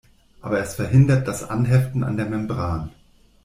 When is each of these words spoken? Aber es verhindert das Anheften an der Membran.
Aber 0.41 0.59
es 0.59 0.73
verhindert 0.73 1.27
das 1.27 1.47
Anheften 1.47 2.03
an 2.03 2.17
der 2.17 2.25
Membran. 2.25 2.89